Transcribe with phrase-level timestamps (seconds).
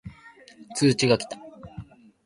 [0.75, 1.37] 通知が来た